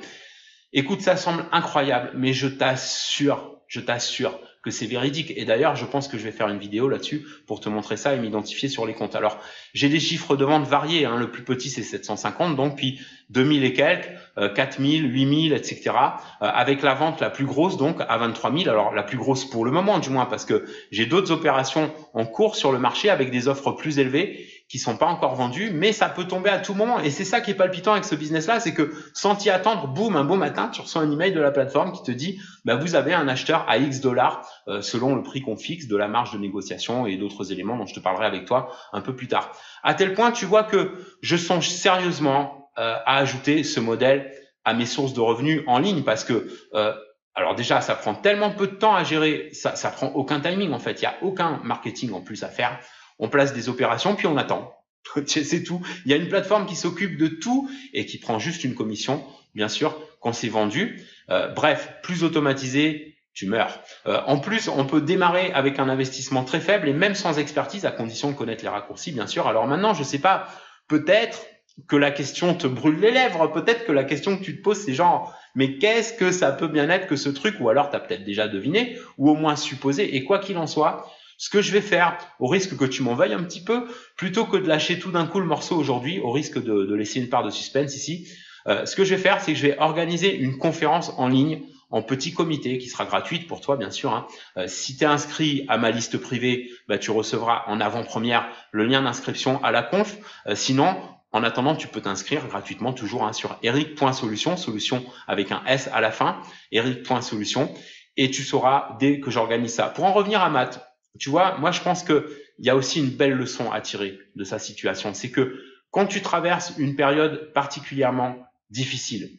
Écoute, 0.73 1.01
ça 1.01 1.17
semble 1.17 1.45
incroyable, 1.53 2.11
mais 2.15 2.33
je 2.33 2.49
t'assure, 2.49 3.61
je 3.69 3.81
t'assure 3.81 4.39
que 4.67 4.73
c'est 4.73 4.87
véridique. 4.87 5.33
Et 5.37 5.45
d'ailleurs, 5.45 5.77
je 5.77 5.85
pense 5.85 6.09
que 6.09 6.19
je 6.19 6.25
vais 6.25 6.33
faire 6.33 6.49
une 6.49 6.59
vidéo 6.59 6.89
là-dessus 6.89 7.25
pour 7.47 7.61
te 7.61 7.69
montrer 7.69 7.97
ça 7.97 8.15
et 8.15 8.19
m'identifier 8.19 8.69
sur 8.69 8.85
les 8.85 8.95
comptes. 8.95 9.15
Alors, 9.15 9.39
j'ai 9.75 9.89
des 9.89 10.01
chiffres 10.01 10.35
de 10.35 10.45
vente 10.45 10.67
variés. 10.67 11.05
Hein. 11.05 11.17
Le 11.17 11.31
plus 11.31 11.45
petit, 11.45 11.71
c'est 11.71 11.85
750, 11.85 12.57
donc 12.57 12.77
puis 12.77 13.01
2000 13.31 13.63
et 13.63 13.73
quelques, 13.73 14.11
euh, 14.39 14.53
4000, 14.53 15.09
8000, 15.09 15.53
etc. 15.53 15.93
avec 16.41 16.83
la 16.83 16.95
vente 16.95 17.21
la 17.21 17.31
plus 17.31 17.47
grosse, 17.47 17.77
donc 17.77 17.99
à 18.09 18.19
23 18.19 18.53
000. 18.53 18.69
Alors, 18.69 18.93
la 18.93 19.05
plus 19.05 19.17
grosse 19.17 19.45
pour 19.45 19.65
le 19.65 19.71
moment, 19.71 20.01
du 20.01 20.11
moins, 20.11 20.27
parce 20.27 20.45
que 20.45 20.65
j'ai 20.91 21.07
d'autres 21.07 21.31
opérations 21.31 21.93
en 22.13 22.27
cours 22.27 22.57
sur 22.57 22.73
le 22.73 22.81
marché 22.81 23.09
avec 23.09 23.31
des 23.31 23.47
offres 23.47 23.71
plus 23.71 24.01
élevées 24.01 24.49
qui 24.69 24.79
sont 24.79 24.97
pas 24.97 25.07
encore 25.07 25.37
vendus, 25.37 25.71
mais 25.73 25.93
ça 25.93 26.09
peut 26.09 26.25
tomber 26.25 26.51
à 26.51 26.59
tout 26.59 26.75
moment. 26.75 26.99
Et 26.99 27.11
c'est 27.11 27.25
ça 27.25 27.41
qui 27.41 27.53
est 27.53 27.55
palpitant 27.55 27.93
avec 27.93 28.05
ce 28.05 28.17
business-là, 28.17 28.59
c'est 28.59 28.75
que 28.75 28.93
sans 29.15 29.37
t'y 29.37 29.49
attendre, 29.49 29.87
boum, 29.87 30.17
un 30.17 30.25
beau 30.25 30.35
matin, 30.35 30.69
tu 30.69 30.81
reçois 30.81 31.03
un 31.03 31.11
email 31.11 31.33
de 31.33 31.41
la 31.41 31.53
plateforme 31.53 31.93
qui 31.93 32.03
te 32.03 32.11
dit, 32.11 32.41
bah, 32.65 32.75
vous 32.75 32.97
avez 32.97 33.15
un 33.15 33.29
acheteur 33.29 33.65
à 33.69 33.79
X 33.79 34.01
dollars 34.01 34.45
euh, 34.67 34.83
selon 34.83 35.15
le 35.15 35.23
prix 35.23 35.41
qu'on 35.41 35.57
fixe, 35.57 35.87
de 35.87 35.97
la 35.97 36.09
marge 36.09 36.33
de 36.33 36.39
négociation 36.39 37.07
et 37.07 37.17
d'autres 37.17 37.53
éléments 37.53 37.77
dont 37.77 37.87
je 37.87 37.95
te 37.95 38.01
parlerai 38.01 38.27
avec 38.27 38.45
toi 38.45 38.73
un 38.93 39.01
peu 39.01 39.15
plus 39.15 39.29
tard. 39.29 39.53
À 39.85 39.95
tel 39.95 40.15
point, 40.15 40.33
tu 40.33 40.47
vois 40.47 40.65
que 40.65 40.95
je 41.23 41.37
songe 41.37 41.69
sérieusement 41.69 42.71
euh, 42.79 42.97
à 43.07 43.19
ajouter 43.19 43.63
ce 43.63 43.79
modèle 43.79 44.33
à 44.65 44.75
mes 44.75 44.87
sources 44.87 45.15
de 45.15 45.21
revenus 45.21 45.63
en 45.69 45.79
ligne 45.79 46.03
parce 46.03 46.25
que 46.25 46.51
euh, 46.75 46.93
alors 47.37 47.55
déjà, 47.55 47.83
ça 47.83 47.95
prend 47.95 48.15
tellement 48.15 48.51
peu 48.51 48.67
de 48.67 48.75
temps 48.75 48.95
à 48.95 49.05
gérer, 49.05 49.51
ça, 49.53 49.77
ça 49.77 49.91
prend 49.91 50.09
aucun 50.09 50.41
timing 50.41 50.73
en 50.73 50.79
fait, 50.79 51.01
il 51.01 51.05
y 51.05 51.07
a 51.07 51.15
aucun 51.23 51.61
marketing 51.63 52.13
en 52.13 52.23
plus 52.23 52.43
à 52.43 52.49
faire 52.49 52.81
on 53.19 53.29
place 53.29 53.53
des 53.55 53.69
opérations, 53.69 54.15
puis 54.15 54.27
on 54.27 54.37
attend. 54.37 54.75
c'est 55.27 55.63
tout. 55.63 55.81
Il 56.05 56.11
y 56.11 56.15
a 56.15 56.17
une 56.17 56.29
plateforme 56.29 56.67
qui 56.67 56.77
s'occupe 56.77 57.17
de 57.17 57.29
tout 57.29 57.69
et 57.93 58.07
qui 58.07 58.19
prend 58.19 58.39
juste 58.39 58.65
une 58.65 58.75
commission, 58.75 59.25
bien 59.55 59.69
sûr, 59.69 59.97
quand 60.21 60.33
c'est 60.33 60.49
vendu. 60.49 61.03
Euh, 61.31 61.49
bref, 61.49 61.95
plus 62.03 62.25
automatisé, 62.25 63.17
tu 63.33 63.47
meurs. 63.47 63.81
Euh, 64.07 64.21
en 64.27 64.39
plus, 64.39 64.69
on 64.69 64.87
peut 64.87 65.01
démarrer 65.01 65.53
avec 65.53 65.79
un 65.79 65.89
investissement 65.89 66.45
très 66.45 66.61
faible 66.61 66.89
et 66.89 66.93
même 66.93 67.15
sans 67.15 67.39
expertise, 67.39 67.85
à 67.85 67.91
condition 67.91 68.31
de 68.31 68.37
connaître 68.37 68.65
les 68.65 68.71
raccourcis, 68.71 69.13
bien 69.13 69.27
sûr. 69.27 69.47
Alors 69.47 69.67
maintenant, 69.67 69.95
je 69.95 70.03
sais 70.03 70.19
pas, 70.19 70.49
peut-être 70.89 71.47
que 71.89 71.97
la 71.97 72.11
question 72.11 72.55
te 72.55 72.67
brûle 72.67 72.99
les 72.99 73.11
lèvres, 73.11 73.49
peut-être 73.49 73.85
que 73.85 73.93
la 73.93 74.05
question 74.05 74.39
que 74.39 74.43
tu 74.43 74.57
te 74.57 74.63
poses, 74.63 74.79
c'est 74.79 74.95
genre, 74.95 75.35
mais 75.55 75.77
qu'est-ce 75.77 76.15
que 76.15 76.33
ça 76.33 76.53
peut 76.53 76.69
bien 76.69 76.89
être 76.89 77.07
que 77.07 77.17
ce 77.17 77.29
truc 77.29 77.57
Ou 77.61 77.69
alors, 77.69 77.91
tu 77.91 77.97
as 77.97 78.01
peut-être 78.01 78.25
déjà 78.25 78.49
deviné, 78.49 78.99
ou 79.19 79.29
au 79.29 79.35
moins 79.35 79.57
supposé. 79.57 80.17
Et 80.17 80.25
quoi 80.25 80.39
qu'il 80.39 80.57
en 80.57 80.67
soit, 80.67 81.11
ce 81.39 81.51
que 81.51 81.61
je 81.61 81.73
vais 81.73 81.81
faire, 81.81 82.19
au 82.39 82.47
risque 82.47 82.77
que 82.77 82.85
tu 82.85 83.03
m'en 83.03 83.15
veuilles 83.15 83.35
un 83.35 83.43
petit 83.43 83.63
peu, 83.63 83.87
plutôt 84.17 84.45
que 84.47 84.57
de 84.57 84.67
lâcher 84.67 84.99
tout 84.99 85.11
d'un 85.11 85.27
coup 85.27 85.41
le 85.41 85.47
morceau 85.47 85.77
aujourd'hui, 85.77 86.21
au 86.21 86.31
risque 86.33 86.63
de, 86.63 86.95
laisser 86.95 87.21
une 87.21 87.29
part 87.29 87.45
de 87.45 87.51
suspense 87.51 87.95
ici, 87.95 88.29
euh, 88.67 88.87
ce 88.87 88.97
que 88.97 89.05
je 89.05 89.15
vais 89.15 89.21
faire, 89.21 89.41
c'est 89.41 89.53
que 89.53 89.59
je 89.59 89.67
vais 89.67 89.79
organiser 89.79 90.35
une 90.35 90.59
conférence 90.59 91.13
en 91.17 91.29
ligne 91.29 91.63
en 91.91 92.03
petit 92.03 92.33
comité 92.33 92.79
qui 92.79 92.89
sera 92.89 93.05
gratuite 93.05 93.47
pour 93.47 93.61
toi 93.61 93.77
bien 93.77 93.91
sûr. 93.91 94.13
Hein. 94.13 94.27
Euh, 94.57 94.65
si 94.67 94.97
tu 94.97 95.05
es 95.05 95.07
inscrit 95.07 95.65
à 95.69 95.79
ma 95.79 95.91
liste 95.91 96.19
privée, 96.19 96.71
bah, 96.89 96.99
tu 96.99 97.11
recevras 97.11 97.65
en 97.69 97.81
avant-première 97.81 98.49
le 98.73 98.85
lien 98.85 99.03
d'inscription 99.03 99.63
à 99.63 99.71
la 99.71 99.83
conf. 99.83 100.17
Euh, 100.47 100.55
sinon, 100.55 100.97
en 101.33 101.43
attendant, 101.43 101.77
tu 101.77 101.89
peux 101.89 102.01
t'inscrire 102.01 102.47
gratuitement 102.47 102.93
toujours 102.93 103.25
hein, 103.25 103.33
sur 103.33 103.59
eric.solution, 103.63 104.57
solution 104.57 105.05
avec 105.29 105.53
un 105.53 105.63
S 105.67 105.89
à 105.93 106.01
la 106.01 106.11
fin, 106.11 106.41
eric.solution, 106.73 107.73
et 108.17 108.31
tu 108.31 108.43
sauras 108.43 108.97
dès 108.99 109.21
que 109.21 109.31
j'organise 109.31 109.75
ça. 109.75 109.89
Pour 109.89 110.05
en 110.05 110.13
revenir 110.13 110.41
à 110.41 110.49
maths, 110.49 110.81
tu 111.19 111.31
vois, 111.31 111.59
moi 111.59 111.71
je 111.71 111.81
pense 111.81 112.03
que 112.03 112.31
il 112.59 112.67
y 112.67 112.71
a 112.71 112.77
aussi 112.77 113.01
une 113.01 113.11
belle 113.11 113.33
leçon 113.33 113.71
à 113.71 113.81
tirer 113.81 114.19
de 114.35 114.45
sa 114.45 114.59
situation, 114.59 115.15
c'est 115.15 115.31
que 115.31 115.61
quand 115.91 116.07
tu 116.07 116.23
traverses 116.23 116.75
une 116.79 116.97
période 116.97 117.53
particulièrement 117.53 118.37
difficile, 118.71 119.39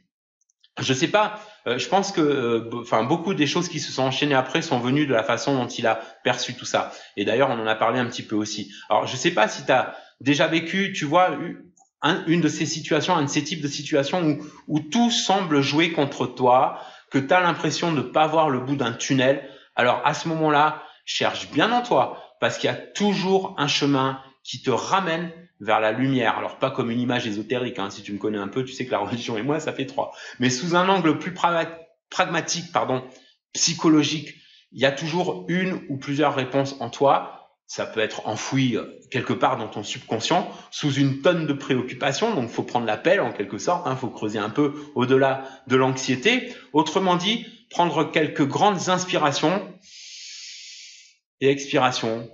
je 0.80 0.94
sais 0.94 1.08
pas, 1.08 1.42
euh, 1.66 1.78
je 1.78 1.88
pense 1.88 2.12
que 2.12 2.22
euh, 2.22 2.70
enfin 2.82 3.04
beaucoup 3.04 3.34
des 3.34 3.48
choses 3.48 3.68
qui 3.68 3.80
se 3.80 3.92
sont 3.92 4.04
enchaînées 4.04 4.36
après 4.36 4.62
sont 4.62 4.80
venues 4.80 5.08
de 5.08 5.14
la 5.14 5.24
façon 5.24 5.56
dont 5.56 5.68
il 5.68 5.88
a 5.88 6.00
perçu 6.24 6.54
tout 6.54 6.66
ça. 6.66 6.92
Et 7.16 7.26
d'ailleurs, 7.26 7.50
on 7.50 7.60
en 7.60 7.68
a 7.68 7.76
parlé 7.76 8.00
un 8.00 8.06
petit 8.06 8.24
peu 8.24 8.36
aussi. 8.36 8.72
Alors, 8.90 9.08
je 9.08 9.16
sais 9.16 9.32
pas 9.32 9.48
si 9.48 9.66
tu 9.66 9.72
as 9.72 9.96
déjà 10.22 10.48
vécu, 10.48 10.94
tu 10.94 11.06
vois, 11.06 11.38
une 12.28 12.42
de 12.42 12.48
ces 12.48 12.66
situations, 12.66 13.16
un 13.16 13.24
de 13.24 13.30
ces 13.30 13.44
types 13.44 13.62
de 13.62 13.68
situations 13.68 14.24
où, 14.24 14.38
où 14.68 14.80
tout 14.80 15.10
semble 15.10 15.62
jouer 15.62 15.92
contre 15.94 16.28
toi, 16.28 16.80
que 17.12 17.18
tu 17.18 17.34
as 17.34 17.42
l'impression 17.42 17.92
de 17.92 17.98
ne 17.98 18.02
pas 18.02 18.28
voir 18.28 18.50
le 18.50 18.60
bout 18.60 18.76
d'un 18.76 18.94
tunnel. 18.94 19.50
Alors, 19.76 20.02
à 20.06 20.14
ce 20.14 20.28
moment-là, 20.28 20.84
cherche 21.08 21.50
bien 21.50 21.72
en 21.72 21.82
toi, 21.82 22.22
parce 22.40 22.60
qu'il 22.60 22.70
y 22.70 22.74
a 22.74 22.76
toujours 22.76 23.56
un 23.58 23.68
chemin 23.68 24.22
qui 24.44 24.62
te 24.62 24.70
ramène 24.70 25.32
vers 25.60 25.80
la 25.80 25.92
lumière. 25.92 26.38
Alors 26.38 26.60
pas 26.60 26.70
comme 26.70 26.92
une 26.92 27.00
image 27.00 27.26
ésotérique, 27.26 27.80
hein. 27.80 27.90
si 27.90 28.04
tu 28.04 28.14
me 28.14 28.20
connais 28.20 28.38
un 28.38 28.50
peu, 28.50 28.64
tu 28.64 28.74
sais 28.74 28.86
que 28.86 28.92
la 28.92 29.00
religion 29.00 29.38
et 29.38 29.42
moi, 29.42 29.60
ça 29.60 29.74
fait 29.74 29.88
trois. 29.88 30.14
Mais 30.40 30.52
sous 30.52 30.76
un 30.76 30.88
angle 30.88 31.18
plus 31.18 31.34
pragmatique, 31.34 32.72
pardon, 32.72 33.04
psychologique, 33.54 34.36
il 34.74 34.82
y 34.82 34.86
a 34.86 34.92
toujours 34.92 35.46
une 35.48 35.82
ou 35.90 35.98
plusieurs 35.98 36.36
réponses 36.36 36.76
en 36.80 36.90
toi. 36.90 37.34
Ça 37.70 37.86
peut 37.86 38.00
être 38.00 38.28
enfoui 38.28 38.78
euh, 38.78 38.86
quelque 39.12 39.34
part 39.34 39.58
dans 39.58 39.68
ton 39.68 39.84
subconscient, 39.84 40.50
sous 40.72 40.94
une 40.94 41.22
tonne 41.22 41.48
de 41.48 41.54
préoccupations. 41.54 42.34
Donc, 42.34 42.50
faut 42.50 42.64
prendre 42.64 42.86
la 42.86 42.96
pelle 42.96 43.20
en 43.20 43.34
quelque 43.34 43.58
sorte. 43.58 43.88
Hein. 43.88 43.98
faut 43.98 44.10
creuser 44.10 44.40
un 44.40 44.50
peu 44.50 44.74
au-delà 44.96 45.44
de 45.68 45.76
l'anxiété. 45.76 46.54
Autrement 46.72 47.18
dit, 47.18 47.46
prendre 47.70 48.10
quelques 48.10 48.48
grandes 48.48 48.88
inspirations 48.88 49.62
expiration 51.42 52.30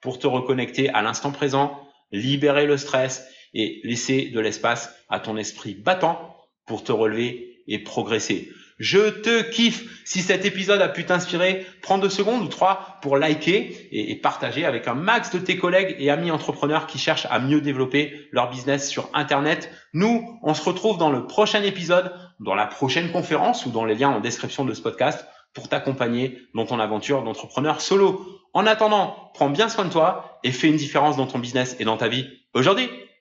pour 0.00 0.18
te 0.18 0.26
reconnecter 0.26 0.90
à 0.90 1.02
l'instant 1.02 1.30
présent, 1.30 1.80
libérer 2.10 2.66
le 2.66 2.76
stress 2.76 3.26
et 3.54 3.80
laisser 3.84 4.26
de 4.26 4.40
l'espace 4.40 4.94
à 5.08 5.20
ton 5.20 5.36
esprit 5.36 5.74
battant 5.74 6.36
pour 6.66 6.84
te 6.84 6.92
relever 6.92 7.62
et 7.68 7.78
progresser. 7.78 8.50
Je 8.78 9.10
te 9.10 9.42
kiffe. 9.42 10.02
Si 10.04 10.22
cet 10.22 10.44
épisode 10.44 10.82
a 10.82 10.88
pu 10.88 11.04
t'inspirer, 11.04 11.64
prends 11.82 11.98
deux 11.98 12.08
secondes 12.08 12.42
ou 12.42 12.48
trois 12.48 12.98
pour 13.00 13.16
liker 13.16 13.88
et, 13.92 14.16
partager 14.16 14.64
avec 14.64 14.88
un 14.88 14.94
max 14.94 15.30
de 15.30 15.38
tes 15.38 15.56
collègues 15.56 15.94
et 16.00 16.10
amis 16.10 16.32
entrepreneurs 16.32 16.88
qui 16.88 16.98
cherchent 16.98 17.28
à 17.30 17.38
mieux 17.38 17.60
développer 17.60 18.28
leur 18.32 18.50
business 18.50 18.88
sur 18.88 19.08
Internet. 19.14 19.70
Nous, 19.92 20.38
on 20.42 20.54
se 20.54 20.64
retrouve 20.64 20.98
dans 20.98 21.10
le 21.10 21.26
prochain 21.28 21.62
épisode, 21.62 22.12
dans 22.40 22.56
la 22.56 22.66
prochaine 22.66 23.12
conférence 23.12 23.66
ou 23.66 23.70
dans 23.70 23.84
les 23.84 23.94
liens 23.94 24.10
en 24.10 24.20
description 24.20 24.64
de 24.64 24.74
ce 24.74 24.82
podcast 24.82 25.24
pour 25.54 25.68
t'accompagner 25.68 26.38
dans 26.54 26.66
ton 26.66 26.78
aventure 26.78 27.22
d'entrepreneur 27.22 27.80
solo. 27.80 28.26
En 28.54 28.66
attendant, 28.66 29.30
prends 29.34 29.50
bien 29.50 29.68
soin 29.68 29.84
de 29.84 29.90
toi 29.90 30.38
et 30.44 30.52
fais 30.52 30.68
une 30.68 30.76
différence 30.76 31.16
dans 31.16 31.26
ton 31.26 31.38
business 31.38 31.76
et 31.78 31.84
dans 31.84 31.96
ta 31.96 32.08
vie 32.08 32.26
aujourd'hui. 32.54 32.88